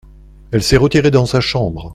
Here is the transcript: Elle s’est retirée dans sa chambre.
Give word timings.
Elle 0.49 0.63
s’est 0.63 0.77
retirée 0.77 1.11
dans 1.11 1.27
sa 1.27 1.41
chambre. 1.41 1.89